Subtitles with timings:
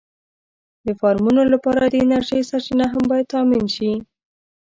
[0.85, 3.91] د فارمونو لپاره د انرژۍ سرچینه هم باید تأمېن شي.